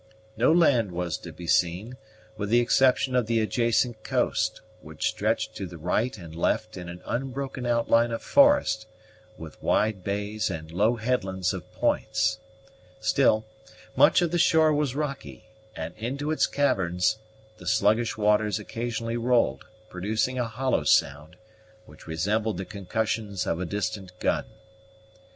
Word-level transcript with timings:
No 0.35 0.51
land 0.51 0.91
was 0.93 1.15
to 1.19 1.31
be 1.31 1.45
seen, 1.45 1.95
with 2.35 2.49
the 2.49 2.59
exception 2.59 3.15
of 3.15 3.27
the 3.27 3.39
adjacent 3.39 4.03
coast, 4.03 4.61
which 4.81 5.07
stretched 5.07 5.55
to 5.57 5.67
the 5.67 5.77
right 5.77 6.17
and 6.17 6.35
left 6.35 6.75
in 6.75 6.89
an 6.89 7.03
unbroken 7.05 7.67
outline 7.67 8.09
of 8.09 8.23
forest 8.23 8.87
with 9.37 9.61
wide 9.61 10.03
bays 10.03 10.49
and 10.49 10.71
low 10.71 10.95
headlands 10.95 11.53
or 11.53 11.59
points; 11.59 12.39
still, 12.99 13.45
much 13.95 14.23
of 14.23 14.31
the 14.31 14.39
shore 14.39 14.73
was 14.73 14.95
rocky, 14.95 15.45
and 15.75 15.93
into 15.97 16.31
its 16.31 16.47
caverns 16.47 17.19
the 17.57 17.67
sluggish 17.67 18.17
waters 18.17 18.57
occasionally 18.57 19.17
rolled, 19.17 19.65
producing 19.91 20.39
a 20.39 20.47
hollow 20.47 20.83
sound, 20.83 21.35
which 21.85 22.07
resembled 22.07 22.57
the 22.57 22.65
concussions 22.65 23.45
of 23.45 23.59
a 23.59 23.65
distant 23.67 24.19
gun. 24.19 24.45